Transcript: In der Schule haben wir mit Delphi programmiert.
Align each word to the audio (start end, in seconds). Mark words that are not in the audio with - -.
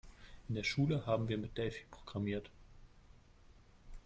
In 0.49 0.55
der 0.55 0.63
Schule 0.63 1.05
haben 1.05 1.27
wir 1.29 1.37
mit 1.37 1.59
Delphi 1.59 1.83
programmiert. 1.91 2.49